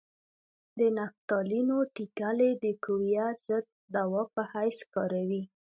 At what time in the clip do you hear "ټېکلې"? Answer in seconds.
1.95-2.51